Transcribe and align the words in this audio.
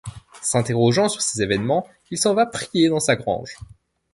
S'interrogeant 0.41 1.09
sur 1.09 1.21
ces 1.21 1.43
événements, 1.43 1.87
il 2.09 2.17
s'en 2.17 2.33
va 2.33 2.47
prier 2.47 2.89
dans 2.89 2.99
sa 2.99 3.15
grange. 3.15 3.55